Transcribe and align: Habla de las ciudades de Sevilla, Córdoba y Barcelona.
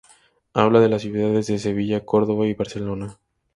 Habla 0.55 0.79
de 0.79 0.89
las 0.89 1.03
ciudades 1.03 1.45
de 1.45 1.59
Sevilla, 1.59 2.03
Córdoba 2.03 2.47
y 2.47 2.55
Barcelona. 2.55 3.19